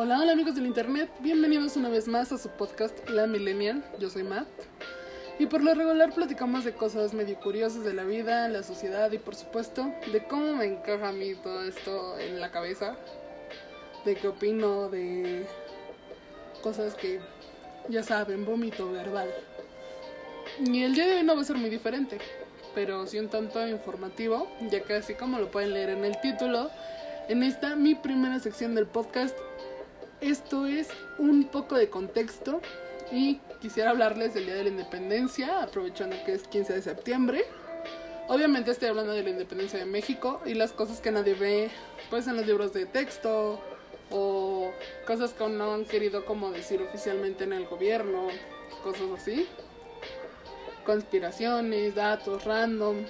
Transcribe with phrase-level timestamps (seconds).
[0.00, 4.08] Hola, hola amigos del internet, bienvenidos una vez más a su podcast La Millennial, yo
[4.08, 4.46] soy Matt.
[5.40, 9.18] Y por lo regular platicamos de cosas medio curiosas de la vida, la sociedad y
[9.18, 12.94] por supuesto de cómo me encaja a mí todo esto en la cabeza,
[14.04, 15.44] de qué opino, de
[16.62, 17.18] cosas que
[17.88, 19.28] ya saben, vómito verbal.
[20.64, 22.18] Y el día de hoy no va a ser muy diferente,
[22.72, 26.70] pero sí un tanto informativo, ya que así como lo pueden leer en el título,
[27.28, 29.36] en esta mi primera sección del podcast,
[30.20, 32.60] esto es un poco de contexto
[33.10, 37.44] y quisiera hablarles del Día de la Independencia, aprovechando que es 15 de septiembre.
[38.28, 41.70] Obviamente estoy hablando de la independencia de México y las cosas que nadie ve
[42.10, 43.58] pues en los libros de texto
[44.10, 44.70] o
[45.06, 48.28] cosas que no han querido como decir oficialmente en el gobierno,
[48.82, 49.48] cosas así.
[50.84, 53.04] Conspiraciones, datos random,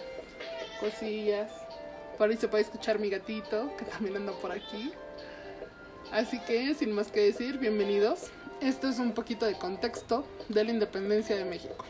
[0.78, 1.50] cosillas.
[2.16, 4.92] Por ahí se puede escuchar mi gatito, que también anda por aquí.
[6.12, 8.30] Así que, sin más que decir, bienvenidos.
[8.62, 11.84] Esto es un poquito de contexto de la independencia de México.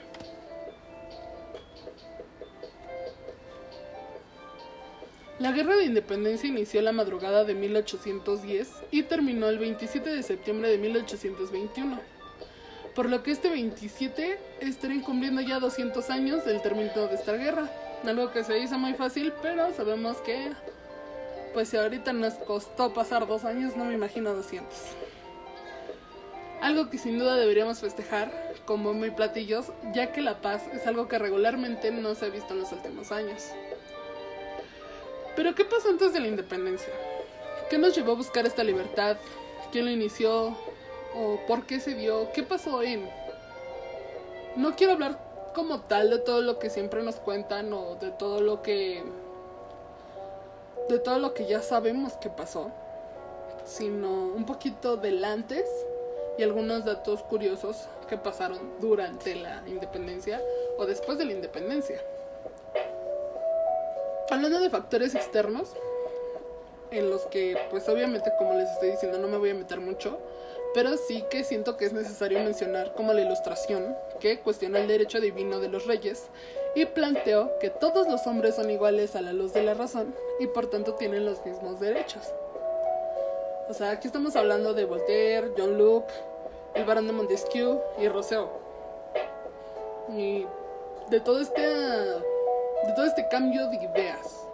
[5.38, 10.68] La guerra de independencia inició la madrugada de 1810 y terminó el 27 de septiembre
[10.68, 12.00] de 1821,
[12.96, 17.70] por lo que este 27 estaría cumpliendo ya 200 años del término de esta guerra,
[18.04, 20.50] algo que se dice muy fácil, pero sabemos que,
[21.52, 24.66] pues si ahorita nos costó pasar dos años, no me imagino 200.
[26.60, 28.30] Algo que sin duda deberíamos festejar
[28.64, 32.54] como muy platillos, ya que la paz es algo que regularmente no se ha visto
[32.54, 33.44] en los últimos años.
[35.36, 36.92] Pero ¿qué pasó antes de la independencia?
[37.70, 39.16] ¿Qué nos llevó a buscar esta libertad?
[39.70, 40.56] ¿Quién lo inició?
[41.14, 42.32] ¿O por qué se dio?
[42.32, 43.08] ¿Qué pasó en?
[44.56, 48.40] No quiero hablar como tal de todo lo que siempre nos cuentan o de todo
[48.40, 49.04] lo que
[50.88, 52.70] de todo lo que ya sabemos que pasó,
[53.64, 55.68] sino un poquito del antes
[56.38, 60.40] y algunos datos curiosos que pasaron durante la independencia
[60.78, 62.00] o después de la independencia.
[64.30, 65.72] Hablando de factores externos,
[66.90, 70.18] en los que pues obviamente como les estoy diciendo no me voy a meter mucho,
[70.74, 75.20] pero sí que siento que es necesario mencionar como la ilustración que cuestiona el derecho
[75.20, 76.28] divino de los reyes
[76.74, 80.46] y planteó que todos los hombres son iguales a la luz de la razón y
[80.46, 82.32] por tanto tienen los mismos derechos.
[83.68, 86.12] O sea, aquí estamos hablando de Voltaire, John Locke,
[86.74, 88.48] el barón de Montesquieu y Rousseau.
[90.16, 90.46] Y
[91.10, 94.46] de todo este de todo este cambio de ideas,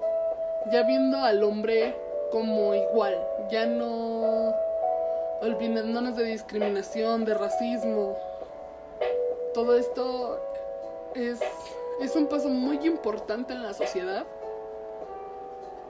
[0.72, 1.94] ya viendo al hombre
[2.32, 3.16] como igual,
[3.50, 4.54] ya no
[5.42, 8.16] olvidándonos de discriminación, de racismo.
[9.52, 10.40] Todo esto
[11.14, 11.38] es
[12.00, 14.24] es un paso muy importante en la sociedad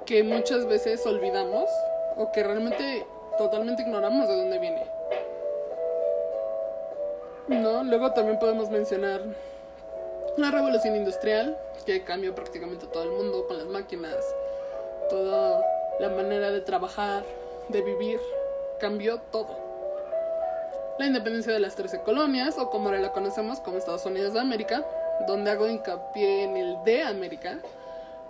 [0.06, 1.69] que muchas veces olvidamos
[2.16, 3.06] o que realmente
[3.38, 4.87] totalmente ignoramos de dónde viene.
[7.48, 9.22] No, luego también podemos mencionar
[10.37, 14.16] la revolución industrial, que cambió prácticamente todo el mundo con las máquinas,
[15.09, 15.62] toda
[16.00, 17.25] la manera de trabajar,
[17.69, 18.21] de vivir,
[18.81, 19.65] cambió todo.
[20.98, 24.41] La independencia de las 13 colonias, o como ahora la conocemos como Estados Unidos de
[24.41, 24.84] América,
[25.27, 27.59] donde hago hincapié en el de América,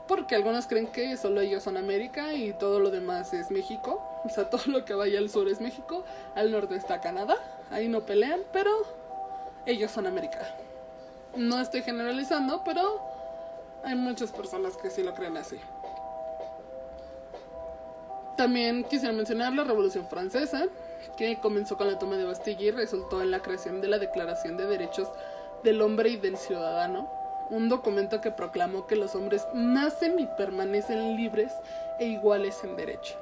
[0.07, 4.03] porque algunos creen que solo ellos son América y todo lo demás es México.
[4.25, 7.37] O sea, todo lo que vaya al sur es México, al norte está Canadá,
[7.71, 8.71] ahí no pelean, pero
[9.67, 10.57] ellos son América.
[11.37, 13.01] No estoy generalizando, pero
[13.83, 15.59] hay muchas personas que sí lo creen así.
[18.37, 20.67] También quisiera mencionar la Revolución Francesa,
[21.17, 24.57] que comenzó con la toma de Bastilla y resultó en la creación de la Declaración
[24.57, 25.09] de Derechos
[25.65, 27.09] del Hombre y del Ciudadano,
[27.51, 31.53] un documento que proclamó que los hombres nacen y permanecen libres
[31.99, 33.17] e iguales en derecho.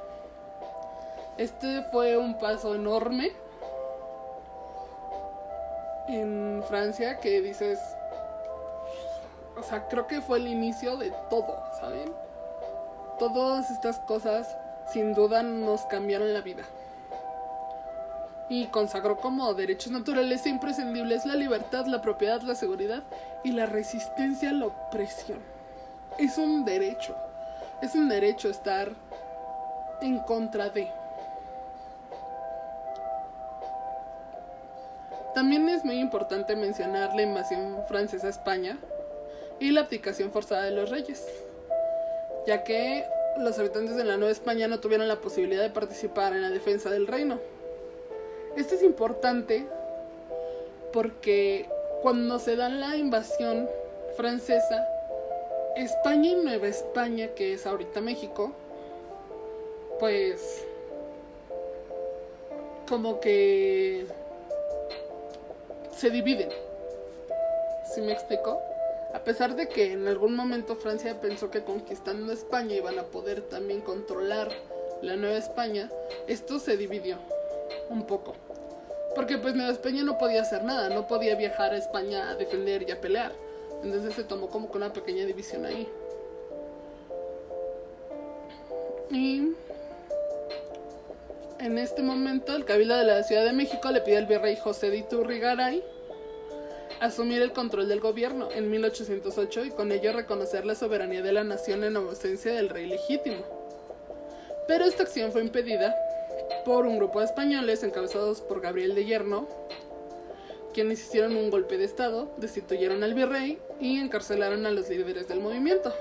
[1.38, 3.32] Este fue un paso enorme
[6.08, 7.78] en Francia que dices,
[9.56, 12.12] o sea, creo que fue el inicio de todo, ¿saben?
[13.18, 14.56] Todas estas cosas
[14.92, 16.64] sin duda nos cambiaron la vida.
[18.48, 23.02] Y consagró como derechos naturales e imprescindibles la libertad, la propiedad, la seguridad
[23.44, 25.38] y la resistencia a la opresión.
[26.18, 27.16] Es un derecho,
[27.80, 28.92] es un derecho estar
[30.02, 30.88] en contra de.
[35.34, 38.76] También es muy importante mencionar la invasión francesa a España
[39.60, 41.24] y la abdicación forzada de los reyes,
[42.46, 43.06] ya que
[43.38, 46.90] los habitantes de la Nueva España no tuvieron la posibilidad de participar en la defensa
[46.90, 47.38] del reino.
[48.56, 49.66] Esto es importante
[50.92, 51.66] porque
[52.02, 53.68] cuando se da la invasión
[54.14, 54.86] francesa,
[55.74, 58.52] España y Nueva España, que es ahorita México,
[59.98, 60.66] pues
[62.86, 64.06] como que
[65.96, 66.50] se dividen.
[67.94, 68.60] ¿Sí me explico?
[69.14, 73.40] A pesar de que en algún momento Francia pensó que conquistando España iban a poder
[73.42, 74.50] también controlar
[75.00, 75.90] la Nueva España,
[76.26, 77.18] esto se dividió
[77.88, 78.34] un poco.
[79.14, 82.88] Porque pues Nueva España no podía hacer nada, no podía viajar a España a defender
[82.88, 83.32] y a pelear.
[83.82, 85.88] Entonces se tomó como con una pequeña división ahí.
[89.10, 89.52] Y
[91.58, 94.90] en este momento el Cabildo de la Ciudad de México le pide al virrey José
[94.90, 95.84] de Iturrigaray
[97.00, 101.42] asumir el control del gobierno en 1808 y con ello reconocer la soberanía de la
[101.42, 103.42] nación en ausencia del rey legítimo.
[104.68, 105.94] Pero esta acción fue impedida
[106.64, 109.46] por un grupo de españoles encabezados por Gabriel de Yerno,
[110.72, 115.40] quienes hicieron un golpe de estado, destituyeron al virrey y encarcelaron a los líderes del
[115.40, 115.92] movimiento.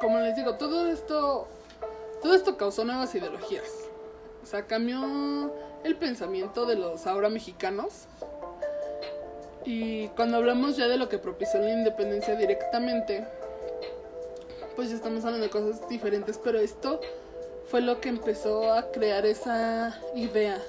[0.00, 1.48] Como les digo, todo esto
[2.24, 3.70] todo esto causó nuevas ideologías.
[4.42, 5.52] O sea, cambió
[5.84, 8.06] el pensamiento de los ahora mexicanos.
[9.66, 13.26] Y cuando hablamos ya de lo que propició la independencia directamente,
[14.76, 17.00] pues ya estamos hablando de cosas diferentes, pero esto
[17.66, 20.60] fue lo que empezó a crear esa idea.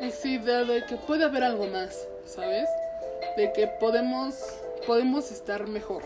[0.00, 2.68] Esa idea de que puede haber algo más, ¿sabes?
[3.36, 4.34] De que podemos,
[4.86, 6.02] podemos estar mejor.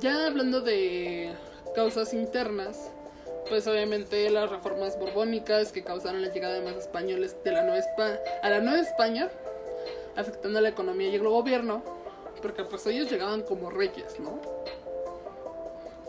[0.00, 1.32] Ya hablando de
[1.74, 2.90] causas internas,
[3.48, 8.80] pues obviamente las reformas borbónicas que causaron la llegada de más españoles a la Nueva
[8.80, 9.30] España,
[10.16, 11.82] afectando la economía y el gobierno,
[12.42, 14.40] porque pues ellos llegaban como reyes, ¿no?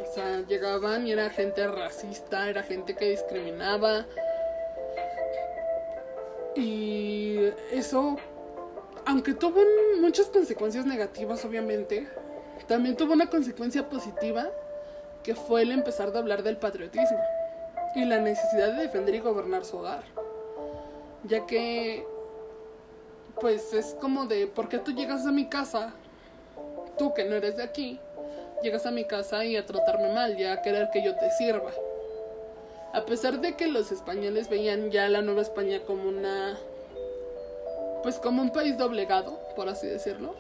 [0.10, 4.08] O sea, llegaban y era gente racista, era gente que discriminaba.
[6.56, 7.38] Y
[7.72, 8.18] eso,
[9.06, 9.62] aunque tuvo
[10.02, 12.08] muchas consecuencias negativas, obviamente,
[12.68, 14.50] también tuvo una consecuencia positiva
[15.22, 17.20] que fue el empezar a hablar del patriotismo
[17.96, 20.04] y la necesidad de defender y gobernar su hogar.
[21.24, 22.04] Ya que,
[23.40, 25.94] pues es como de, ¿por qué tú llegas a mi casa?
[26.98, 28.00] Tú que no eres de aquí,
[28.62, 31.72] llegas a mi casa y a tratarme mal y a querer que yo te sirva.
[32.94, 36.58] A pesar de que los españoles veían ya la Nueva España como una,
[38.02, 40.36] pues como un país doblegado, por así decirlo,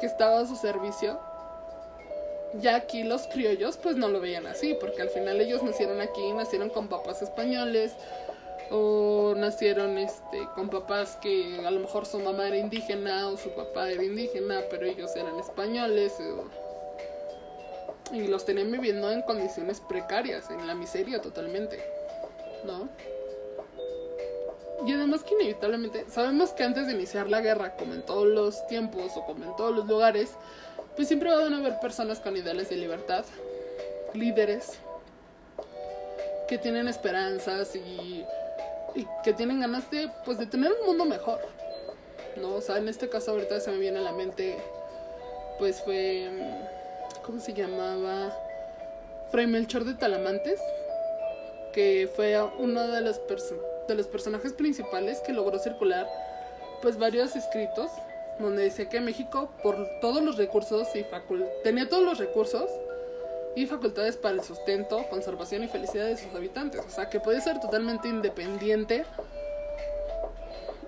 [0.00, 1.18] que estaba a su servicio,
[2.60, 6.32] ya aquí los criollos pues no lo veían así, porque al final ellos nacieron aquí,
[6.32, 7.94] nacieron con papás españoles
[8.70, 13.50] o nacieron este con papás que a lo mejor su mamá era indígena o su
[13.50, 16.14] papá era indígena, pero ellos eran españoles
[18.12, 21.82] y los tenían viviendo en condiciones precarias, en la miseria totalmente,
[22.64, 22.88] ¿no?
[24.86, 28.66] Y además que inevitablemente sabemos que antes de iniciar la guerra, como en todos los
[28.66, 30.30] tiempos o como en todos los lugares,
[30.96, 33.24] pues siempre van a haber personas con ideales de libertad,
[34.12, 34.78] líderes,
[36.48, 38.24] que tienen esperanzas y,
[38.94, 41.40] y, que tienen ganas de, pues, de tener un mundo mejor.
[42.36, 42.54] ¿no?
[42.54, 44.56] O sea, en este caso ahorita se me viene a la mente,
[45.58, 46.30] pues fue,
[47.24, 48.36] ¿cómo se llamaba?
[49.30, 50.60] Fray Melchor de Talamantes,
[51.72, 53.18] que fue uno de los,
[54.08, 56.06] personajes principales que logró circular,
[56.80, 57.90] pues, varios escritos
[58.38, 61.04] donde decía que México, por todos los recursos y
[61.62, 62.70] tenía todos los recursos
[63.54, 66.82] y facultades para el sustento, conservación y felicidad de sus habitantes.
[66.86, 69.04] O sea, que puede ser totalmente independiente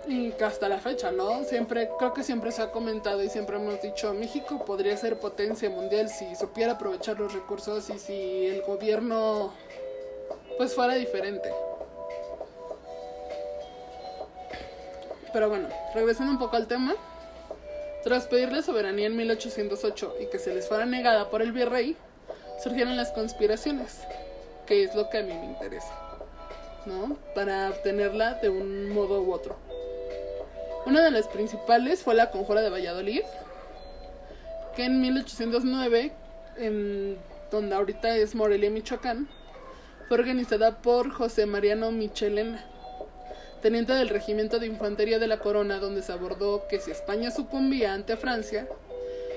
[0.07, 1.45] y que hasta la fecha, ¿no?
[1.45, 5.71] Siempre, creo que siempre se ha comentado y siempre hemos dicho, México podría ser potencia
[5.71, 9.53] mundial si supiera aprovechar los recursos y si el gobierno
[10.57, 11.51] pues fuera diferente.
[15.33, 16.95] Pero bueno, regresando un poco al tema.
[18.05, 21.97] Tras pedirle soberanía en 1808 y que se les fuera negada por el virrey,
[22.63, 24.01] surgieron las conspiraciones,
[24.67, 25.93] que es lo que a mí me interesa,
[26.87, 27.17] ¿no?
[27.35, 29.57] Para obtenerla de un modo u otro.
[30.87, 33.23] Una de las principales fue la Conjura de Valladolid,
[34.77, 36.13] que en 1809,
[36.59, 37.19] en
[37.51, 39.29] donde ahorita es Morelia, Michoacán,
[40.09, 42.65] fue organizada por José Mariano Michelena
[43.65, 47.95] teniente del regimiento de infantería de la corona, donde se abordó que si España sucumbía
[47.95, 48.69] ante Francia,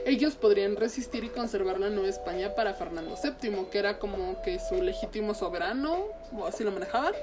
[0.07, 4.59] ellos podrían resistir y conservar la Nueva España para Fernando VII, que era como que
[4.59, 7.13] su legítimo soberano, o así lo manejaban,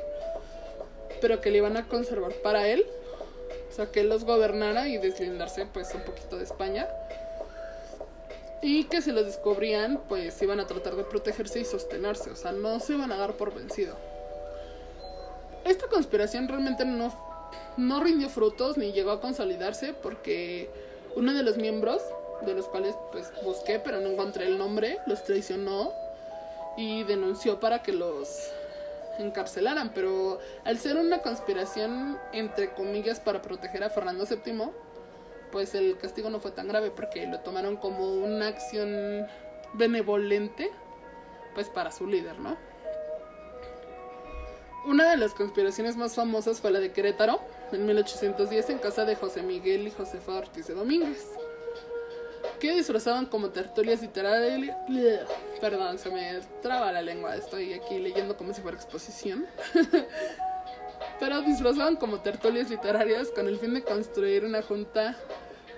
[1.20, 2.86] pero que le iban a conservar para él,
[3.70, 6.86] o sea, que él los gobernara y deslindarse pues un poquito de España.
[8.62, 12.52] Y que si los descubrían, pues iban a tratar de protegerse y sostenerse, o sea,
[12.52, 13.96] no se iban a dar por vencido
[15.64, 17.12] esta conspiración realmente no,
[17.76, 20.70] no rindió frutos ni llegó a consolidarse porque
[21.16, 22.02] uno de los miembros,
[22.44, 25.92] de los cuales pues busqué pero no encontré el nombre, los traicionó
[26.76, 28.50] y denunció para que los
[29.18, 34.70] encarcelaran, pero al ser una conspiración entre comillas para proteger a Fernando VII,
[35.52, 39.26] pues el castigo no fue tan grave porque lo tomaron como una acción
[39.74, 40.70] benevolente
[41.54, 42.56] pues para su líder, ¿no?
[44.86, 47.40] Una de las conspiraciones más famosas fue la de Querétaro,
[47.72, 51.26] en 1810 en casa de José Miguel y Josefa Ortiz de Domínguez,
[52.64, 54.74] que disfrazaban como tertulias literarias.
[55.60, 59.44] Perdón, se me traba la lengua, estoy aquí leyendo como si fuera exposición.
[61.20, 65.14] Pero disfrazaban como tertulias literarias con el fin de construir una junta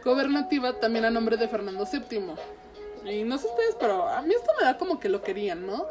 [0.04, 3.12] gobernativa también a nombre de Fernando VII.
[3.12, 5.86] Y no sé ustedes, pero a mí esto me da como que lo querían, ¿no?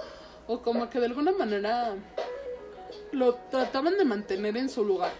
[0.47, 1.95] O como que de alguna manera
[3.11, 5.11] lo trataban de mantener en su lugar.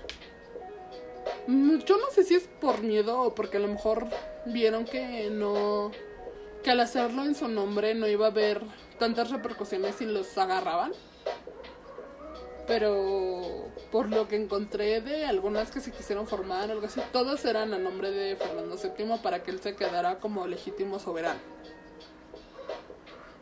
[1.48, 4.08] Yo no sé si es por miedo o porque a lo mejor
[4.46, 5.92] vieron que no.
[6.64, 8.62] que al hacerlo en su nombre no iba a haber
[8.98, 10.92] tantas repercusiones si los agarraban.
[12.68, 17.74] Pero por lo que encontré de algunas que se quisieron formar, algo así, todas eran
[17.76, 21.40] a nombre de Fernando VII para que él se quedara como legítimo soberano.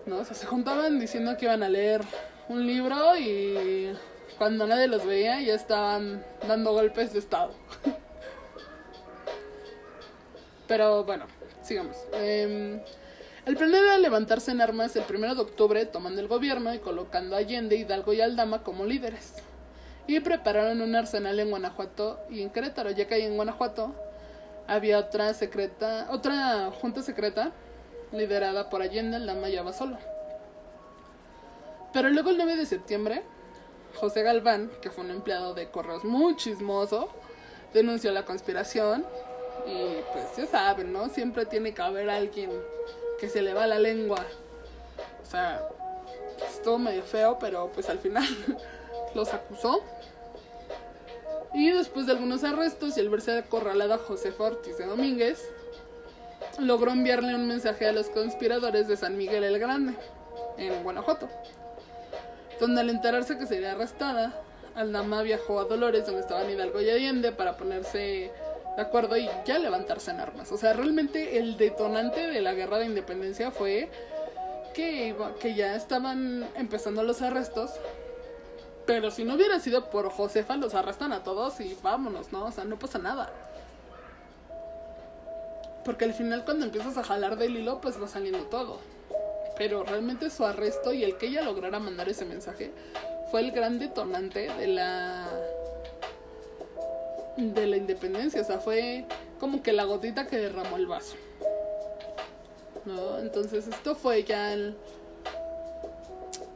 [0.05, 0.17] ¿No?
[0.17, 2.01] O sea, se juntaban diciendo que iban a leer
[2.50, 3.95] un libro y
[4.37, 7.53] cuando nadie los veía ya estaban dando golpes de estado.
[10.67, 11.25] Pero bueno,
[11.61, 11.97] sigamos.
[12.13, 12.81] Em,
[13.45, 17.35] el plan era levantarse en armas el 1 de octubre tomando el gobierno y colocando
[17.35, 19.35] a Allende, Hidalgo y Aldama como líderes.
[20.07, 23.93] Y prepararon un arsenal en Guanajuato y en Querétaro, ya que ahí en Guanajuato
[24.67, 27.51] había otra secreta, otra junta secreta
[28.11, 29.97] liderada por Allende, Aldama y Abasolo.
[31.91, 33.23] Pero luego el 9 de septiembre
[33.95, 37.09] José Galván, que fue un empleado de correos muy chismoso,
[37.73, 39.05] denunció la conspiración
[39.65, 41.09] y pues ya saben, ¿no?
[41.09, 42.51] Siempre tiene que haber alguien
[43.19, 44.25] que se le va la lengua.
[45.21, 45.62] O sea,
[46.47, 48.25] estuvo medio feo, pero pues al final
[49.15, 49.81] los acusó.
[51.53, 55.50] Y después de algunos arrestos y el verse acorralado a José Fortis de Domínguez,
[56.59, 59.93] logró enviarle un mensaje a los conspiradores de San Miguel el Grande,
[60.57, 61.29] en Guanajuato
[62.60, 64.33] donde al enterarse que sería arrestada,
[64.75, 68.31] Aldama viajó a Dolores, donde estaban Hidalgo y Allende, para ponerse
[68.75, 70.51] de acuerdo y ya levantarse en armas.
[70.51, 73.89] O sea, realmente el detonante de la guerra de independencia fue
[74.74, 77.72] que, que ya estaban empezando los arrestos.
[78.86, 82.45] Pero si no hubiera sido por Josefa, los arrestan a todos y vámonos, ¿no?
[82.45, 83.31] O sea, no pasa nada.
[85.86, 88.79] Porque al final cuando empiezas a jalar del hilo, pues va saliendo todo
[89.57, 92.72] pero realmente su arresto y el que ella lograra mandar ese mensaje
[93.31, 95.29] fue el gran detonante de la
[97.38, 99.05] de la independencia, o sea, fue
[99.39, 101.15] como que la gotita que derramó el vaso.
[102.86, 103.17] ¿No?
[103.17, 104.75] Entonces esto fue ya el,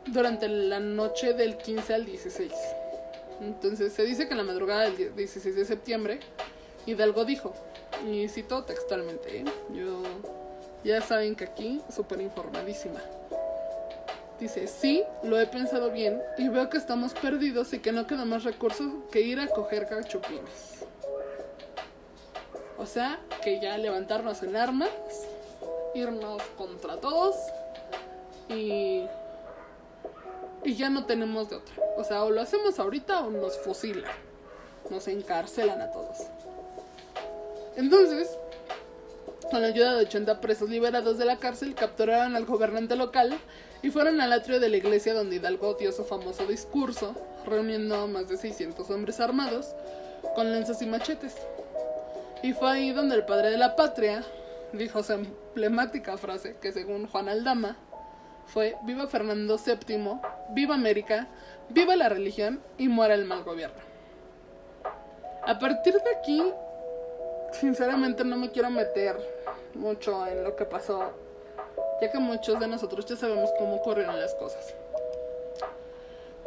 [0.06, 2.51] durante la noche del 15 al 16.
[3.42, 6.20] Entonces se dice que en la madrugada del 16 de septiembre
[6.86, 7.54] Hidalgo dijo,
[8.10, 9.46] y cito textualmente, ¿eh?
[9.74, 10.01] yo
[10.88, 13.01] ya saben que aquí, súper informadísima.
[14.39, 18.24] Dice, sí, lo he pensado bien y veo que estamos perdidos y que no queda
[18.24, 20.86] más recursos que ir a coger cachupines.
[22.77, 24.89] O sea, que ya levantarnos en armas,
[25.94, 27.36] irnos contra todos
[28.48, 29.03] y,
[30.63, 31.75] y ya no tenemos de otra.
[31.98, 34.12] O sea, o lo hacemos ahorita o nos fusilan,
[34.89, 36.17] nos encarcelan a todos.
[37.75, 38.38] Entonces,
[39.50, 43.38] con la ayuda de 80 presos liberados de la cárcel, capturaron al gobernante local
[43.82, 48.08] y fueron al atrio de la iglesia donde Hidalgo dio su famoso discurso, reuniendo a
[48.08, 49.75] más de 600 hombres armados
[50.36, 51.36] con lanzas y machetes.
[52.44, 54.24] Y fue ahí donde el padre de la patria
[54.74, 57.77] dijo su emblemática frase que según Juan Aldama
[58.46, 60.20] fue Viva Fernando VII,
[60.51, 61.27] viva América,
[61.70, 63.82] viva la religión y muera el mal gobierno.
[65.46, 66.44] A partir de aquí,
[67.54, 69.37] sinceramente no me quiero meter
[69.77, 71.12] mucho en lo que pasó,
[72.01, 74.74] ya que muchos de nosotros ya sabemos cómo ocurrieron las cosas.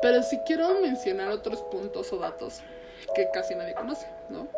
[0.03, 2.61] Pero sí quiero mencionar otros puntos o datos
[3.15, 4.49] que casi nadie conoce, ¿no?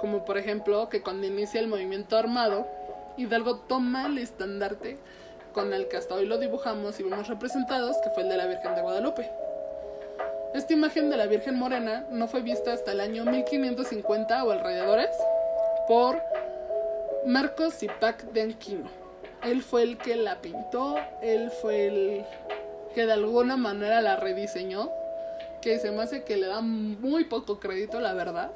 [0.00, 2.66] Como por ejemplo que cuando inicia el movimiento armado,
[3.16, 4.98] Hidalgo toma el estandarte
[5.52, 8.46] con el que hasta hoy lo dibujamos y vemos representados, que fue el de la
[8.46, 9.30] Virgen de Guadalupe.
[10.54, 15.16] Esta imagen de la Virgen Morena no fue vista hasta el año 1550 o alrededores
[15.88, 16.22] por
[17.26, 18.88] Marcos Zipac de Anquino.
[19.42, 22.24] Él fue el que la pintó, él fue el
[22.94, 24.90] que de alguna manera la rediseñó,
[25.60, 28.50] que se me hace que le da muy poco crédito, la verdad.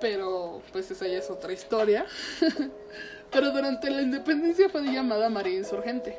[0.00, 2.06] Pero pues esa ya es otra historia.
[3.30, 6.16] Pero durante la independencia fue llamada María Insurgente.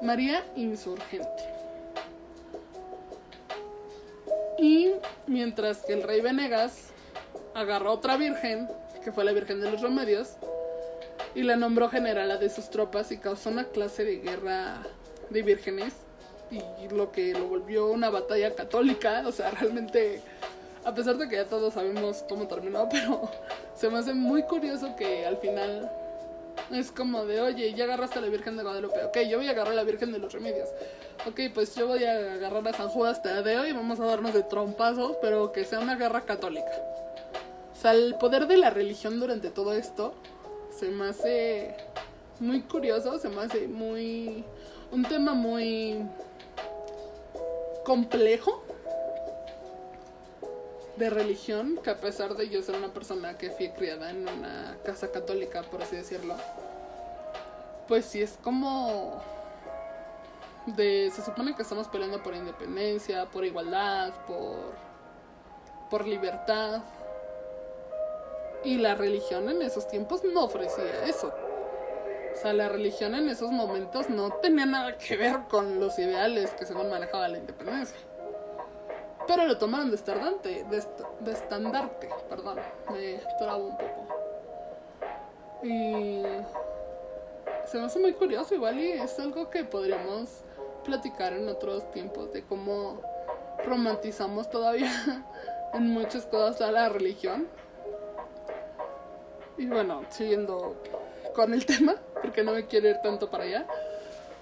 [0.00, 1.42] María Insurgente.
[4.58, 4.92] Y
[5.26, 6.92] mientras que el rey Venegas
[7.54, 8.68] agarró otra virgen,
[9.04, 10.36] que fue la Virgen de los Remedios,
[11.34, 14.82] y la nombró generala de sus tropas y causó una clase de guerra
[15.30, 15.94] de vírgenes
[16.50, 20.20] y lo que lo volvió una batalla católica, o sea, realmente
[20.84, 23.30] a pesar de que ya todos sabemos cómo terminó, pero
[23.74, 25.90] se me hace muy curioso que al final
[26.70, 29.52] es como de, oye, ya agarraste a la Virgen de Guadalupe, ok, yo voy a
[29.52, 30.68] agarrar a la Virgen de los Remedios,
[31.26, 34.42] ok, pues yo voy a agarrar a San Judas Tadeo y vamos a darnos de
[34.42, 36.70] trompazos, pero que sea una guerra católica.
[37.82, 40.14] O sea, el poder de la religión durante todo esto
[40.70, 41.74] se me hace
[42.38, 44.44] muy curioso, se me hace muy...
[44.92, 46.00] un tema muy
[47.84, 48.62] complejo
[50.94, 54.76] de religión, que a pesar de yo ser una persona que fui criada en una
[54.84, 56.36] casa católica, por así decirlo,
[57.88, 59.20] pues sí es como
[60.66, 64.72] de se supone que estamos peleando por independencia, por igualdad, por
[65.90, 66.80] por libertad.
[68.64, 71.32] Y la religión en esos tiempos no ofrecía eso.
[72.32, 76.52] O sea, la religión en esos momentos no tenía nada que ver con los ideales
[76.52, 77.96] que según manejaba la independencia.
[79.26, 82.58] Pero lo tomaron de estandarte, de, estandarte, perdón,
[82.90, 84.06] me trabo un poco.
[85.62, 86.22] Y
[87.66, 90.42] se me hace muy curioso igual y es algo que podríamos
[90.84, 93.00] platicar en otros tiempos de cómo
[93.64, 94.90] romantizamos todavía
[95.74, 97.46] en muchas cosas a la religión.
[99.58, 100.76] Y bueno, siguiendo
[101.34, 103.66] con el tema, porque no me quiero ir tanto para allá.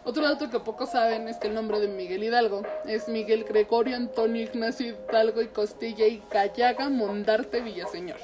[0.03, 3.97] Otro dato que pocos saben es que el nombre de Miguel Hidalgo es Miguel Gregorio
[3.97, 8.19] Antonio Ignacio Hidalgo y Costilla y Callaga Mondarte Villaseñor.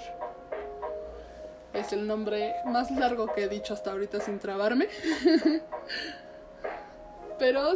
[1.75, 4.89] Es el nombre más largo que he dicho hasta ahorita sin trabarme.
[7.39, 7.73] Pero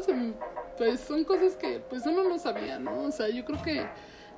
[0.79, 3.03] pues son cosas que pues uno no sabía, ¿no?
[3.03, 3.87] O sea, yo creo que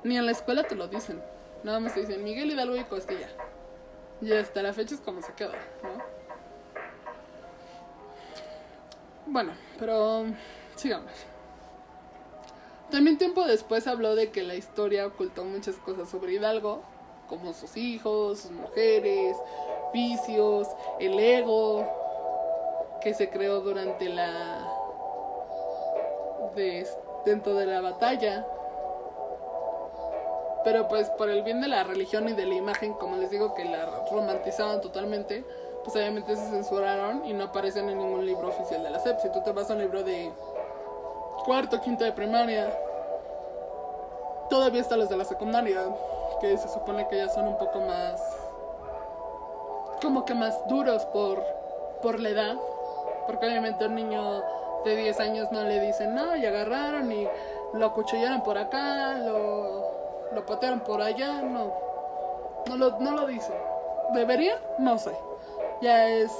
[0.03, 1.21] ni en la escuela te lo dicen.
[1.63, 3.29] Nada más te dicen Miguel Hidalgo y Costilla.
[4.23, 5.51] Y hasta la fecha es como se queda,
[5.83, 6.01] ¿no?
[9.25, 10.25] Bueno, pero
[10.75, 11.11] sigamos.
[12.89, 16.83] También tiempo después habló de que la historia ocultó muchas cosas sobre Hidalgo,
[17.27, 19.35] como sus hijos, sus mujeres,
[19.93, 21.85] vicios, el ego
[23.01, 24.71] que se creó durante la
[26.55, 26.87] de,
[27.25, 28.45] dentro de la batalla.
[30.63, 33.53] Pero pues por el bien de la religión y de la imagen, como les digo
[33.53, 35.43] que la romantizaban totalmente,
[35.83, 39.19] pues obviamente se censuraron y no aparecen en ningún libro oficial de la SEP.
[39.19, 40.31] Si tú te vas a un libro de
[41.45, 42.73] cuarto, quinto de primaria,
[44.49, 45.81] todavía están los de la secundaria,
[46.39, 48.21] que se supone que ya son un poco más,
[50.01, 51.43] como que más duros por,
[52.01, 52.55] por la edad,
[53.27, 54.41] porque obviamente un niño
[54.85, 57.27] de 10 años no le dicen, no, y agarraron y
[57.73, 59.92] lo acuchillaron por acá, lo,
[60.33, 61.73] lo patearon por allá, no,
[62.67, 63.55] no lo, no lo dicen.
[64.13, 64.59] ¿Debería?
[64.79, 65.11] No sé
[65.83, 66.31] ya es...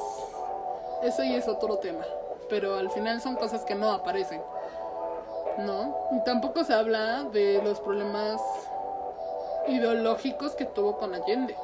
[1.03, 2.06] Eso ya es otro tema.
[2.49, 4.41] Pero al final son cosas que no aparecen.
[5.60, 5.95] ¿No?
[6.12, 8.41] Y tampoco se habla de los problemas
[9.67, 11.56] ideológicos que tuvo con Allende.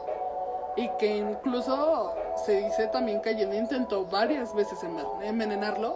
[0.75, 2.13] Y que incluso
[2.45, 4.79] se dice también que Allende intentó varias veces
[5.23, 5.95] envenenarlo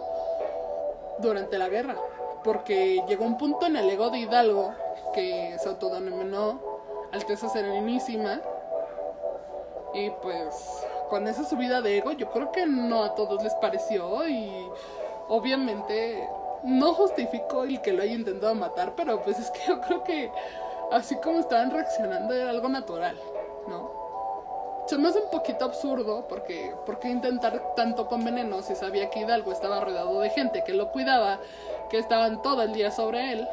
[1.18, 1.96] durante la guerra.
[2.44, 4.74] Porque llegó un punto en el ego de Hidalgo
[5.14, 6.60] que se autodenominó
[7.10, 8.40] Alteza Serenísima.
[9.94, 14.26] Y pues con esa subida de ego, yo creo que no a todos les pareció
[14.28, 14.68] y
[15.28, 16.28] obviamente
[16.64, 20.30] no justifico el que lo haya intentado matar, pero pues es que yo creo que
[20.90, 23.16] así como estaban reaccionando era algo natural,
[23.68, 24.03] ¿no?
[24.86, 29.20] Se me hace un poquito absurdo porque ¿por intentar tanto con veneno si sabía que
[29.20, 31.40] Hidalgo estaba rodeado de gente que lo cuidaba,
[31.88, 33.48] que estaban todo el día sobre él?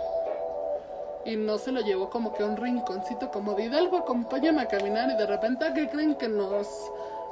[1.23, 4.67] Y no se lo llevó como que a un rinconcito como de Hidalgo, acompáñame a
[4.67, 6.67] caminar y de repente ¿a qué creen que nos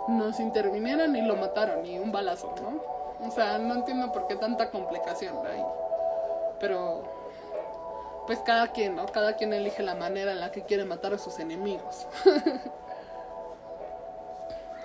[0.09, 3.27] nos intervinieron y lo mataron y un balazo, ¿no?
[3.27, 5.63] O sea, no entiendo por qué tanta complicación ahí.
[6.59, 7.03] Pero,
[8.25, 9.05] pues cada quien, ¿no?
[9.07, 12.07] Cada quien elige la manera en la que quiere matar a sus enemigos.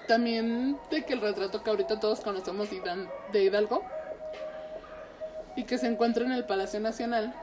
[0.07, 3.83] También de que el retrato que ahorita todos conocemos de Hidalgo
[5.57, 7.35] y que se encuentra en el Palacio Nacional,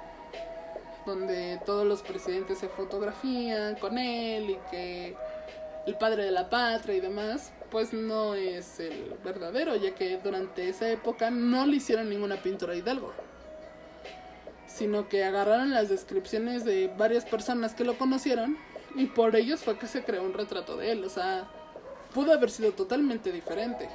[1.06, 5.16] donde todos los presidentes se fotografían con él y que
[5.88, 10.70] el padre de la patria y demás, pues no es el verdadero, ya que durante
[10.70, 13.12] esa época no le hicieron ninguna pintura a Hidalgo,
[14.68, 18.58] sino que agarraron las descripciones de varias personas que lo conocieron
[18.96, 21.48] y por ellos fue que se creó un retrato de él, o sea,
[22.14, 23.90] pudo haber sido totalmente diferente.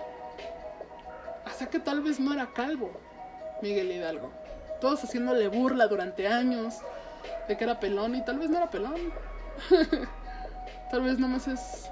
[1.44, 2.90] Hasta que tal vez no era calvo,
[3.62, 4.30] Miguel Hidalgo.
[4.80, 6.74] Todos haciéndole burla durante años
[7.48, 9.12] de que era pelón y tal vez no era pelón.
[10.90, 11.90] tal vez nomás es...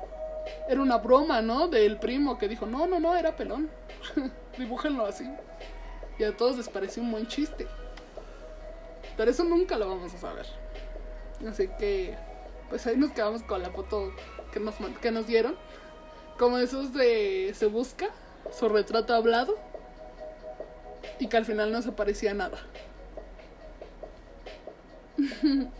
[0.68, 1.68] Era una broma, ¿no?
[1.68, 3.70] Del primo que dijo, no, no, no, era pelón.
[4.58, 5.28] Dibújenlo así.
[6.18, 7.66] Y a todos les pareció un buen chiste.
[9.16, 10.46] Pero eso nunca lo vamos a saber.
[11.48, 12.16] Así que,
[12.68, 14.12] pues ahí nos quedamos con la foto
[14.52, 15.56] que nos, que nos dieron.
[16.38, 18.08] Como esos de Se Busca,
[18.52, 19.56] su retrato hablado.
[21.18, 22.58] Y que al final no se parecía nada.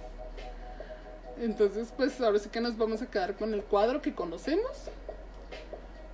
[1.41, 4.71] Entonces, pues ahora sí que nos vamos a quedar con el cuadro que conocemos.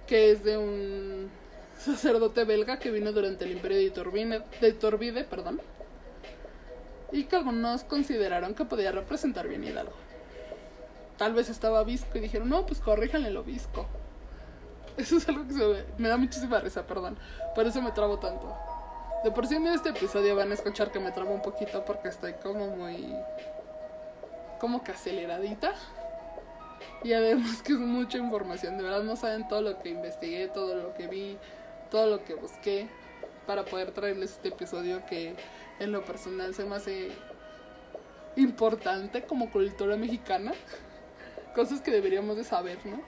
[0.07, 1.31] Que es de un
[1.79, 5.61] sacerdote belga que vino durante el imperio de Iturbide, de Iturbide perdón,
[7.11, 9.95] y que algunos consideraron que podía representar bien Hidalgo.
[11.17, 13.87] Tal vez estaba visco y dijeron, no, pues corríjanle lo visco.
[14.97, 17.19] Eso es algo que se me, da muchísima risa, perdón.
[17.55, 18.55] Por eso me trabo tanto.
[19.25, 22.09] De por sí en este episodio van a escuchar que me trabo un poquito porque
[22.09, 23.15] estoy como muy...
[24.59, 25.75] como que aceleradita.
[27.03, 28.77] Y además que es mucha información.
[28.77, 31.39] De verdad no saben todo lo que investigué, todo lo que vi,
[31.91, 32.89] todo lo que busqué
[33.47, 35.35] para poder traerles este episodio que
[35.81, 37.11] en lo personal se me hace
[38.37, 40.53] importante como cultura mexicana.
[41.55, 43.01] Cosas que deberíamos de saber, ¿no?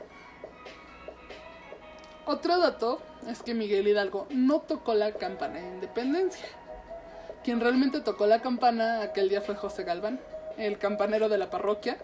[2.25, 6.47] Otro dato es que Miguel Hidalgo no tocó la campana de independencia.
[7.43, 10.21] Quien realmente tocó la campana aquel día fue José Galván,
[10.57, 11.97] el campanero de la parroquia,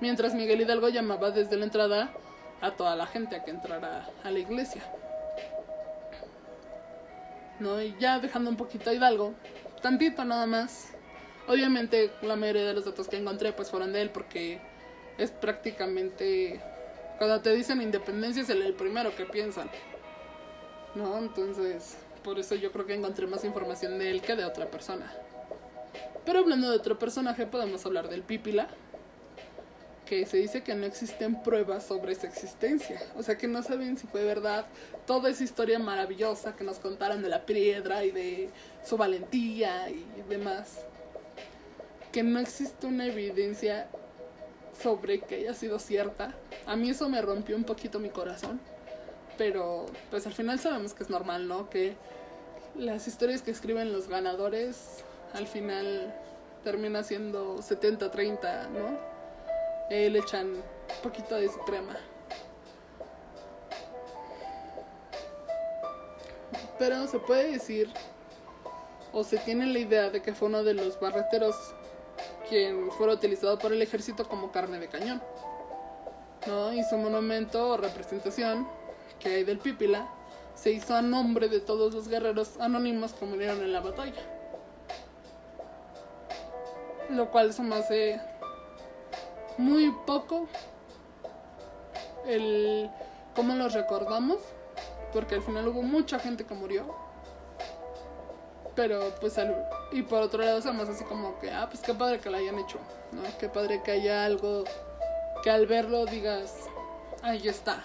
[0.00, 2.12] mientras Miguel Hidalgo llamaba desde la entrada
[2.60, 4.82] a toda la gente a que entrara a la iglesia.
[7.58, 7.82] ¿No?
[7.82, 9.34] Y ya dejando un poquito a Hidalgo,
[9.82, 10.92] tantito nada más.
[11.48, 14.60] Obviamente la mayoría de los datos que encontré pues fueron de él porque
[15.16, 16.60] es prácticamente
[17.18, 19.68] cuando te dicen independencia es el, primero que piensan.
[20.94, 21.18] ¿No?
[21.18, 25.12] Entonces, por eso yo creo que encontré más información de él que de otra persona.
[26.24, 28.68] Pero hablando de otro personaje, podemos hablar del Pípila,
[30.06, 33.00] que se dice que no existen pruebas sobre su existencia.
[33.16, 34.66] O sea, que no saben si fue verdad
[35.06, 38.50] toda esa historia maravillosa que nos contaron de la piedra y de
[38.84, 40.84] su valentía y demás.
[42.12, 43.88] Que no existe una evidencia
[44.80, 46.34] sobre que haya sido cierta.
[46.68, 48.60] A mí eso me rompió un poquito mi corazón.
[49.38, 51.70] Pero pues al final sabemos que es normal, ¿no?
[51.70, 51.96] Que
[52.76, 55.02] las historias que escriben los ganadores
[55.32, 56.14] al final
[56.64, 58.98] termina siendo 70-30, ¿no?
[59.88, 61.96] Eh, le echan un poquito de su crema.
[66.78, 67.90] Pero se puede decir,
[69.12, 71.56] o se tiene la idea de que fue uno de los barreteros
[72.50, 75.22] quien fuera utilizado por el ejército como carne de cañón.
[76.48, 76.72] ¿No?
[76.72, 78.66] Y su monumento o representación,
[79.20, 80.08] que hay del Pípila,
[80.54, 84.22] se hizo a nombre de todos los guerreros anónimos que murieron en la batalla.
[87.10, 88.20] Lo cual se me hace
[89.56, 90.48] muy poco
[92.26, 92.90] el
[93.36, 94.38] cómo los recordamos,
[95.12, 97.08] porque al final hubo mucha gente que murió
[98.78, 99.34] pero pues
[99.90, 102.60] y por otro lado somos así como que, ah, pues qué padre que lo hayan
[102.60, 102.78] hecho,
[103.10, 103.22] ¿no?
[103.40, 104.62] Qué padre que haya algo
[105.42, 106.54] que al verlo digas,
[107.22, 107.84] ahí está.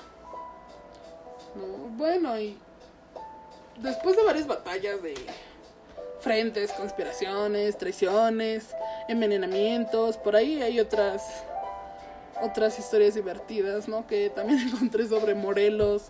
[1.56, 1.66] ¿No?
[1.96, 2.58] Bueno, y
[3.78, 5.14] después de varias batallas de
[6.22, 8.70] frentes, conspiraciones, traiciones,
[9.08, 11.44] envenenamientos, por ahí hay otras
[12.42, 14.06] otras historias divertidas, ¿no?
[14.08, 16.10] Que también encontré sobre Morelos,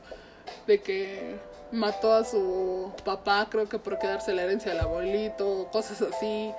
[0.68, 1.38] de que
[1.72, 6.52] mató a su papá, creo que por quedarse la herencia del abuelito, cosas así.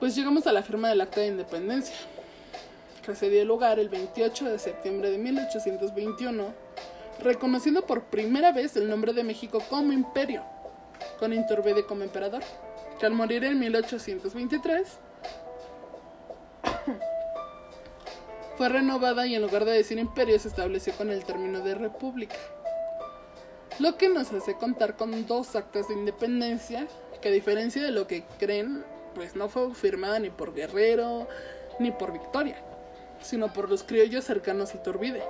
[0.00, 1.94] Pues llegamos a la firma del Acta de Independencia,
[3.04, 6.54] que se dio lugar el 28 de septiembre de 1821,
[7.22, 10.42] reconociendo por primera vez el nombre de México como imperio,
[11.18, 12.42] con Iturbide como emperador,
[12.98, 14.88] que al morir en 1823
[18.56, 22.36] fue renovada y en lugar de decir imperio se estableció con el término de república.
[23.78, 26.88] Lo que nos hace contar con dos actas de independencia
[27.20, 28.82] que a diferencia de lo que creen,
[29.14, 31.26] pues no fue firmada ni por Guerrero
[31.78, 32.56] ni por Victoria,
[33.22, 35.22] sino por los criollos cercanos a Iturbide.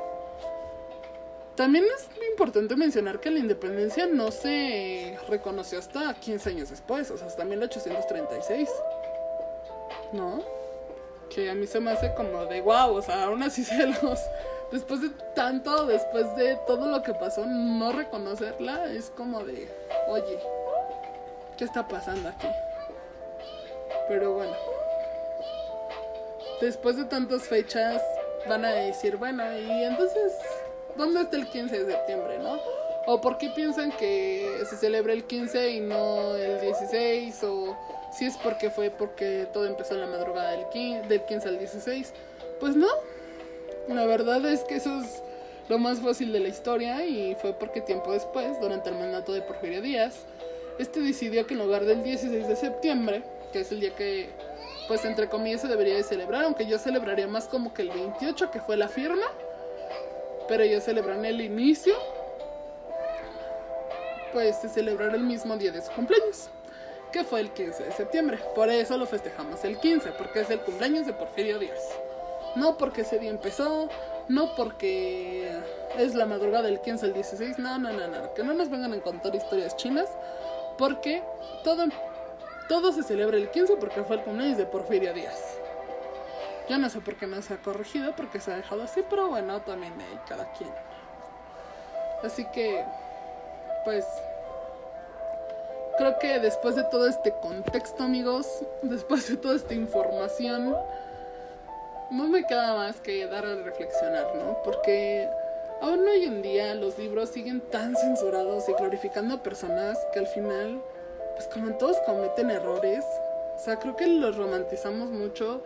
[1.56, 7.18] También es importante mencionar que la independencia no se reconoció hasta 15 años después, o
[7.18, 8.68] sea, hasta 1836.
[10.12, 10.60] ¿No?
[11.30, 14.20] que a mí se me hace como de wow, o sea, aún así se los.
[14.70, 19.68] Después de tanto, después de todo lo que pasó, no reconocerla es como de,
[20.08, 20.38] oye,
[21.56, 22.46] ¿qué está pasando aquí?
[24.10, 24.56] Pero bueno,
[26.60, 28.02] después de tantas fechas,
[28.48, 30.32] van a decir, bueno, y entonces,
[30.96, 32.58] ¿dónde está el 15 de septiembre, no?
[33.06, 37.76] O por qué piensan que se celebra el 15 y no el 16, o
[38.12, 41.58] si es porque fue porque todo empezó en la madrugada del 15, del 15 al
[41.60, 42.12] 16.
[42.58, 42.88] Pues no,
[43.86, 45.22] la verdad es que eso es
[45.68, 49.42] lo más fácil de la historia y fue porque tiempo después, durante el mandato de
[49.42, 50.26] Porfirio Díaz,
[50.80, 54.30] este decidió que en lugar del 16 de septiembre, que es el día que,
[54.88, 58.50] pues entre comillas, se debería de celebrar, aunque yo celebraría más como que el 28,
[58.50, 59.26] que fue la firma,
[60.48, 61.94] pero ellos celebran el inicio,
[64.32, 66.48] pues se celebrará el mismo día de su cumpleaños,
[67.12, 68.38] que fue el 15 de septiembre.
[68.54, 71.80] Por eso lo festejamos el 15, porque es el cumpleaños de Porfirio Díaz.
[72.56, 73.88] No porque ese día empezó,
[74.28, 75.50] no porque
[75.98, 78.92] es la madrugada del 15 al 16, no, no, no, no, que no nos vengan
[78.92, 80.08] a contar historias chinas,
[80.78, 81.22] porque
[81.62, 81.84] todo,
[82.70, 85.58] todo se celebra el 15 porque fue el cumpleaños de Porfirio Díaz.
[86.68, 89.26] Yo no sé por qué no se ha corregido, porque se ha dejado así, pero
[89.26, 90.70] bueno, también hay cada quien.
[92.22, 92.84] Así que,
[93.84, 94.06] pues,
[95.98, 98.46] creo que después de todo este contexto, amigos,
[98.82, 100.76] después de toda esta información,
[102.12, 104.62] no me queda más que dar a reflexionar, ¿no?
[104.62, 105.28] Porque
[105.80, 110.28] aún hoy en día los libros siguen tan censurados y glorificando a personas que al
[110.28, 110.80] final,
[111.40, 113.02] pues como todos cometen errores,
[113.56, 115.62] o sea, creo que los romantizamos mucho,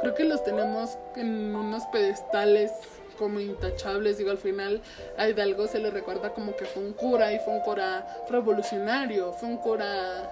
[0.00, 2.70] creo que los tenemos en unos pedestales
[3.18, 4.80] como intachables, digo, al final
[5.16, 9.32] a Hidalgo se le recuerda como que fue un cura y fue un cura revolucionario,
[9.32, 10.30] fue un cura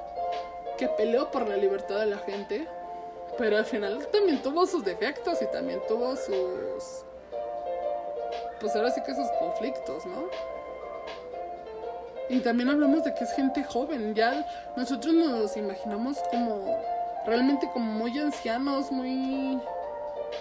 [0.78, 2.68] que peleó por la libertad de la gente,
[3.36, 7.02] pero al final también tuvo sus defectos y también tuvo sus...
[8.60, 10.28] Pues ahora sí que sus conflictos, ¿no?
[12.28, 16.82] Y también hablamos de que es gente joven, ya nosotros nos imaginamos como
[17.26, 19.60] realmente como muy ancianos, muy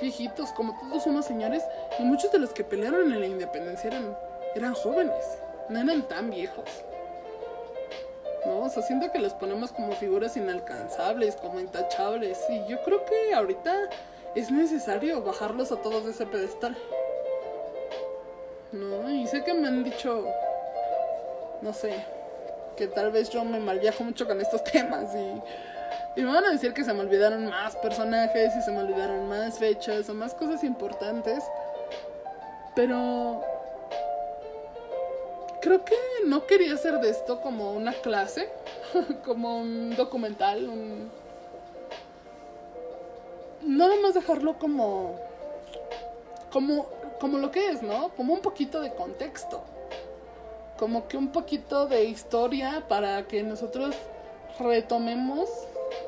[0.02, 1.64] viejitos, como todos unos señores,
[2.00, 4.18] y muchos de los que pelearon en la independencia eran,
[4.56, 5.26] eran jóvenes,
[5.70, 6.66] no eran tan viejos.
[8.46, 8.62] ¿no?
[8.62, 12.40] O sea, siento que los ponemos como figuras inalcanzables, como intachables.
[12.50, 13.90] Y yo creo que ahorita
[14.36, 16.78] es necesario bajarlos a todos de ese pedestal.
[18.72, 19.10] ¿No?
[19.10, 20.26] Y sé que me han dicho,
[21.64, 22.06] no sé,
[22.76, 26.52] que tal vez yo me malviajo mucho con estos temas y, y me van a
[26.52, 30.34] decir que se me olvidaron más personajes y se me olvidaron más fechas o más
[30.34, 31.44] cosas importantes.
[32.76, 33.42] Pero
[35.62, 35.96] creo que
[36.26, 38.50] no quería hacer de esto como una clase,
[39.26, 41.10] como un documental, un...
[43.62, 45.18] Nada más dejarlo como...
[46.52, 46.86] Como,
[47.20, 48.10] como lo que es, ¿no?
[48.10, 49.64] Como un poquito de contexto.
[50.84, 53.96] Como que un poquito de historia para que nosotros
[54.60, 55.48] retomemos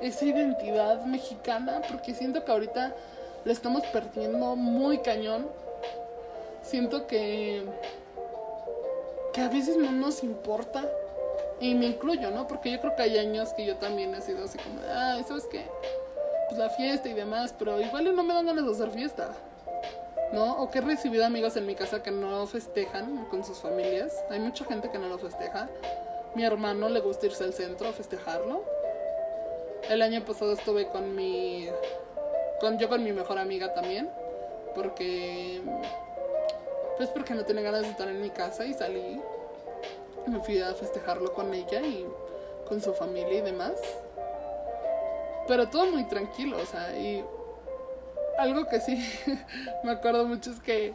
[0.01, 2.93] esa identidad mexicana, porque siento que ahorita
[3.45, 5.47] la estamos perdiendo muy cañón.
[6.61, 7.63] Siento que
[9.31, 10.83] que a veces no nos importa.
[11.61, 12.45] Y me incluyo, ¿no?
[12.45, 15.45] Porque yo creo que hay años que yo también he sido así como, ah, ¿sabes
[15.49, 15.65] qué?
[16.49, 19.31] Pues la fiesta y demás, pero igual no me dan ganas de hacer fiesta.
[20.33, 20.61] ¿No?
[20.61, 24.23] O que he recibido amigos en mi casa que no festejan con sus familias.
[24.29, 25.69] Hay mucha gente que no lo festeja.
[26.33, 28.63] Mi hermano le gusta irse al centro a festejarlo.
[29.89, 31.69] El año pasado estuve con mi.
[32.59, 34.09] Con, yo con mi mejor amiga también.
[34.73, 35.61] Porque
[36.97, 39.21] pues porque no tenía ganas de estar en mi casa y salí.
[40.27, 42.05] Me fui a festejarlo con ella y
[42.67, 43.73] con su familia y demás.
[45.47, 47.23] Pero todo muy tranquilo, o sea, y
[48.37, 49.03] algo que sí
[49.83, 50.93] me acuerdo mucho es que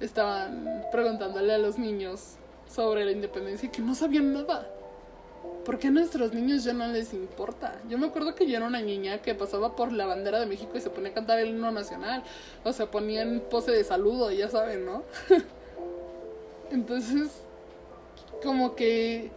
[0.00, 2.36] estaban preguntándole a los niños
[2.68, 4.68] sobre la independencia y que no sabían nada.
[5.64, 7.80] ¿Por qué a nuestros niños ya no les importa?
[7.88, 10.72] Yo me acuerdo que yo era una niña que pasaba por la bandera de México
[10.74, 12.22] y se ponía a cantar el himno nacional.
[12.64, 15.02] O sea, ponía en pose de saludo, ya saben, ¿no?
[16.70, 17.30] Entonces,
[18.42, 19.30] como que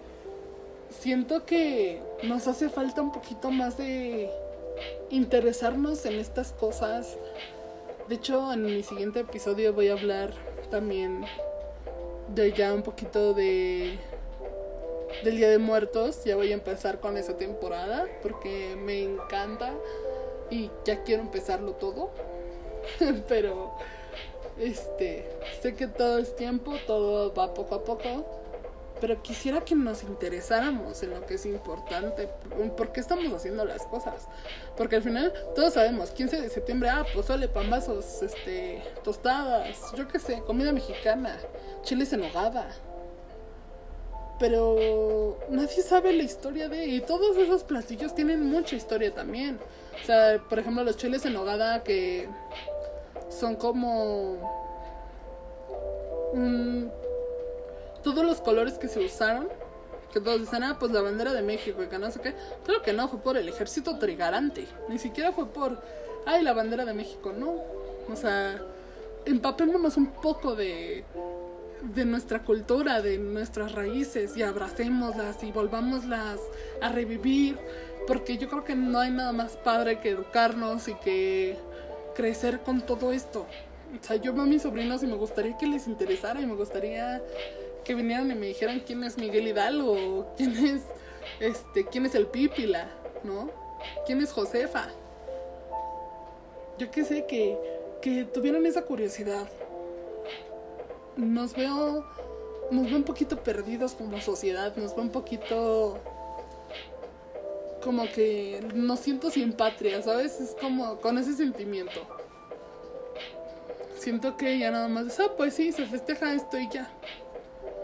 [0.89, 4.29] siento que nos hace falta un poquito más de
[5.09, 7.17] interesarnos en estas cosas.
[8.07, 10.31] De hecho, en mi siguiente episodio voy a hablar
[10.71, 11.25] también
[12.33, 13.97] de ya un poquito de
[15.23, 16.23] del Día de Muertos.
[16.23, 19.73] Ya voy a empezar con esa temporada porque me encanta
[20.49, 22.11] y ya quiero empezarlo todo.
[23.27, 23.73] Pero
[24.59, 25.25] este,
[25.61, 28.25] sé que todo es tiempo, todo va poco a poco.
[28.99, 32.29] Pero quisiera que nos interesáramos en lo que es importante,
[32.75, 34.27] por qué estamos haciendo las cosas.
[34.75, 40.19] Porque al final todos sabemos, 15 de septiembre, ah, pozole, pambazos, este, tostadas, yo qué
[40.19, 41.37] sé, comida mexicana,
[41.83, 42.67] chiles en hogada
[44.39, 49.59] pero nadie sabe la historia de y todos esos platillos tienen mucha historia también.
[50.01, 52.29] O sea, por ejemplo, los chiles en nogada que
[53.29, 54.37] son como
[58.13, 59.47] todos los colores que se usaron
[60.11, 62.33] que todos dicen, ah, pues la bandera de México y que no sé qué.
[62.63, 64.65] Claro que no, fue por el ejército trigarante.
[64.89, 65.81] Ni siquiera fue por,
[66.25, 67.55] ay, la bandera de México, no.
[68.11, 68.61] O sea,
[69.25, 71.03] empapémonos un poco de,
[71.81, 76.39] de nuestra cultura, de nuestras raíces y abracémoslas y volvámoslas
[76.81, 77.57] a revivir.
[78.07, 81.57] Porque yo creo que no hay nada más padre que educarnos y que
[82.15, 83.45] crecer con todo esto.
[84.01, 86.55] O sea, yo veo a mis sobrinos y me gustaría que les interesara y me
[86.55, 87.21] gustaría
[87.87, 90.81] que vinieran y me dijeran quién es Miguel Hidalgo, quién es
[91.39, 92.89] este, quién es el Pípila,
[93.23, 93.49] ¿no?
[94.05, 94.89] ¿Quién es Josefa?
[96.77, 97.57] Yo qué sé, que,
[98.01, 99.47] que tuvieran esa curiosidad.
[101.15, 102.05] Nos veo,
[102.71, 105.97] nos veo un poquito perdidos como sociedad, nos veo un poquito
[107.81, 110.41] como que nos siento sin patria, ¿sabes?
[110.41, 112.05] Es como con ese sentimiento.
[113.97, 116.91] Siento que ya nada más ah, pues sí, se festeja esto y ya.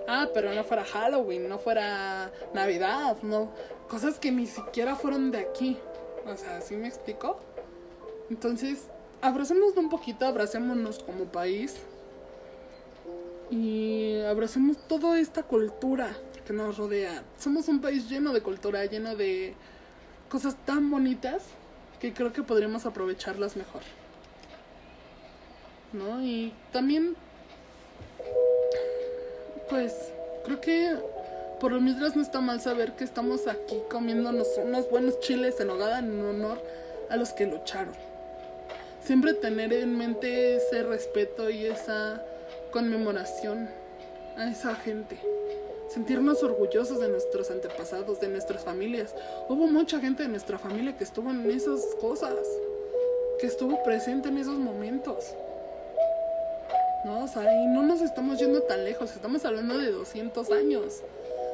[0.08, 3.52] Ah, pero no fuera Halloween, no fuera Navidad, no.
[3.88, 5.78] Cosas que ni siquiera fueron de aquí.
[6.26, 7.40] O sea, ¿sí me explico?
[8.30, 8.88] Entonces,
[9.22, 11.78] abracémonos un poquito, abracémonos como país.
[13.50, 17.24] Y abracemos toda esta cultura que nos rodea.
[17.38, 19.54] Somos un país lleno de cultura, lleno de
[20.30, 21.44] cosas tan bonitas
[22.00, 23.82] que creo que podríamos aprovecharlas mejor.
[25.94, 26.24] ¿No?
[26.24, 27.16] Y también
[29.74, 29.96] pues
[30.46, 30.96] creo que
[31.60, 35.72] por lo mientras no está mal saber que estamos aquí comiéndonos unos buenos chiles en
[35.72, 36.62] hogada en honor
[37.10, 37.96] a los que lucharon.
[39.04, 42.24] Siempre tener en mente ese respeto y esa
[42.72, 43.68] conmemoración
[44.38, 45.18] a esa gente.
[45.90, 49.16] Sentirnos orgullosos de nuestros antepasados, de nuestras familias.
[49.50, 52.48] Hubo mucha gente de nuestra familia que estuvo en esas cosas,
[53.40, 55.34] que estuvo presente en esos momentos.
[57.04, 57.24] ¿No?
[57.24, 61.02] O sea, y no nos estamos yendo tan lejos, estamos hablando de 200 años.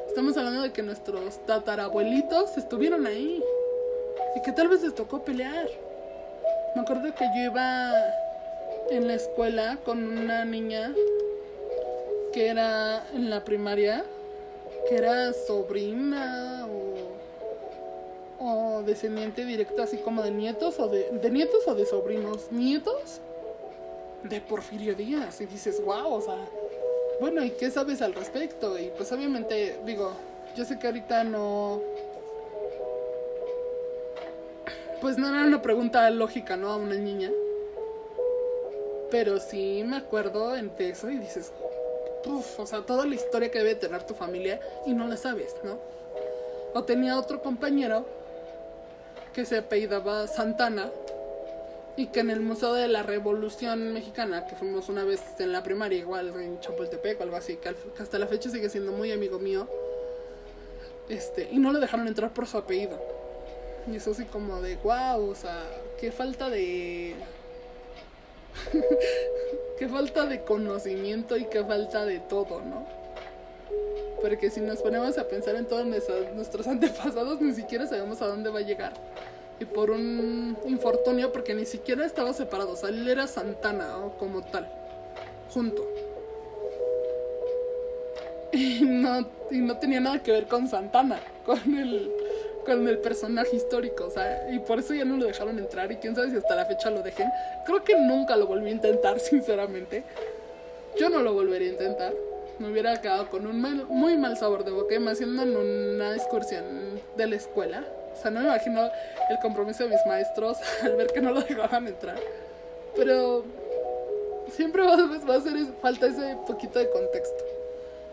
[0.08, 3.42] Estamos hablando de que nuestros tatarabuelitos estuvieron ahí
[4.34, 5.68] y que tal vez les tocó pelear.
[6.74, 7.92] Me acuerdo que yo iba
[8.90, 10.92] en la escuela con una niña
[12.32, 14.04] que era en la primaria,
[14.88, 16.66] que era sobrina
[18.38, 22.50] o, o descendiente directo así como de nietos o de, de nietos o de sobrinos.
[22.50, 23.20] ¿Nietos?
[24.24, 26.48] De Porfirio Díaz y dices, wow, o sea,
[27.20, 28.78] bueno, ¿y qué sabes al respecto?
[28.78, 30.12] Y pues obviamente, digo,
[30.56, 31.80] yo sé que ahorita no...
[35.00, 36.70] Pues no era una pregunta lógica, ¿no?
[36.70, 37.30] A una niña.
[39.10, 41.52] Pero sí me acuerdo en eso y dices,
[42.26, 45.56] Uf, o sea, toda la historia que debe tener tu familia y no la sabes,
[45.64, 45.78] ¿no?
[46.74, 48.04] O tenía otro compañero
[49.32, 50.90] que se apellidaba Santana
[51.96, 55.62] y que en el Museo de la Revolución Mexicana, que fuimos una vez en la
[55.62, 59.38] primaria, igual en Chapultepec o algo así, que hasta la fecha sigue siendo muy amigo
[59.38, 59.68] mío,
[61.08, 62.98] este, y no lo dejaron entrar por su apellido.
[63.90, 65.64] Y eso así como de, wow, o sea,
[65.98, 67.16] qué falta de...
[69.78, 72.86] qué falta de conocimiento y qué falta de todo, ¿no?
[74.20, 78.50] Porque si nos ponemos a pensar en todos nuestros antepasados, ni siquiera sabemos a dónde
[78.50, 78.92] va a llegar
[79.60, 84.42] y por un infortunio porque ni siquiera estaba separado, o sea, él era Santana como
[84.42, 84.66] tal,
[85.52, 85.86] junto.
[88.52, 92.10] Y no, y no tenía nada que ver con Santana, con el,
[92.64, 95.96] con el personaje histórico, o sea, y por eso ya no lo dejaron entrar y
[95.96, 97.28] quién sabe si hasta la fecha lo dejen.
[97.66, 100.04] Creo que nunca lo volví a intentar, sinceramente.
[100.98, 102.14] Yo no lo volvería a intentar.
[102.58, 106.64] Me hubiera quedado con un muy mal sabor de boca, más siendo en una excursión
[107.16, 108.90] de la escuela o sea, no me imagino
[109.28, 112.18] el compromiso de mis maestros al ver que no lo dejaban entrar.
[112.94, 113.44] Pero
[114.50, 117.44] siempre va, a hacer falta ese poquito de contexto.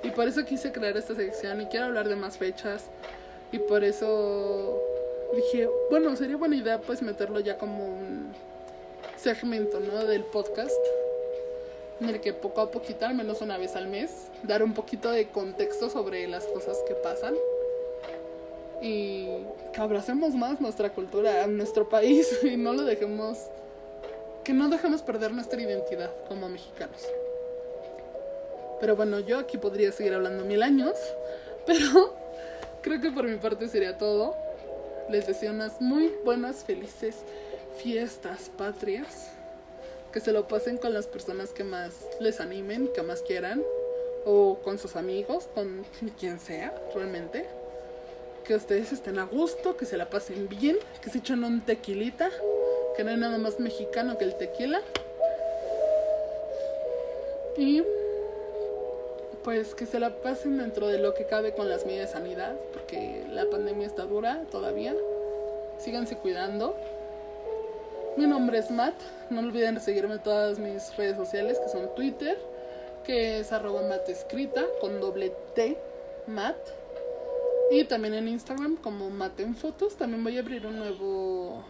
[0.03, 2.85] Y por eso quise crear esta sección y quiero hablar de más fechas.
[3.51, 4.79] Y por eso
[5.35, 8.33] dije, bueno, sería buena idea pues meterlo ya como un
[9.15, 10.05] segmento, ¿no?
[10.05, 10.79] Del podcast.
[11.99, 15.09] En el que poco a poquito, al menos una vez al mes, dar un poquito
[15.11, 17.33] de contexto sobre las cosas que pasan
[18.81, 19.27] y
[19.73, 23.37] que abracemos más nuestra cultura, nuestro país y no lo dejemos,
[24.43, 27.05] que no dejemos perder nuestra identidad como mexicanos.
[28.79, 30.95] Pero bueno, yo aquí podría seguir hablando mil años,
[31.65, 32.13] pero
[32.81, 34.35] creo que por mi parte sería todo.
[35.09, 37.15] Les deseo unas muy buenas, felices
[37.77, 39.31] fiestas patrias.
[40.11, 43.63] Que se lo pasen con las personas que más les animen, que más quieran.
[44.25, 45.85] O con sus amigos, con
[46.19, 47.45] quien sea, realmente
[48.47, 52.29] que ustedes estén a gusto, que se la pasen bien, que se echen un tequilita,
[52.95, 54.81] que no hay nada más mexicano que el tequila.
[57.57, 57.83] Y
[59.43, 62.55] pues que se la pasen dentro de lo que cabe con las medidas de sanidad,
[62.71, 64.95] porque la pandemia está dura todavía.
[65.77, 66.73] Síganse cuidando.
[68.15, 68.95] Mi nombre es Matt.
[69.29, 72.37] No olviden seguirme en todas mis redes sociales, que son Twitter,
[73.03, 75.77] que es arroba Matt escrita, con doble T,
[76.27, 76.76] Matt.
[77.69, 79.97] Y también en Instagram como Matt en Fotos.
[79.97, 81.63] También voy a abrir un nuevo,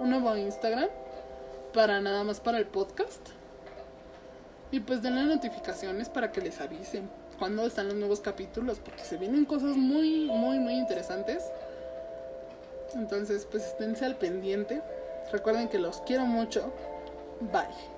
[0.00, 0.88] un nuevo Instagram
[1.72, 3.30] para nada más para el podcast.
[4.70, 9.16] Y pues denle notificaciones para que les avisen cuando están los nuevos capítulos, porque se
[9.16, 11.44] vienen cosas muy, muy, muy interesantes.
[12.94, 14.82] Entonces, pues esténse al pendiente.
[15.32, 16.72] Recuerden que los quiero mucho.
[17.40, 17.97] Bye.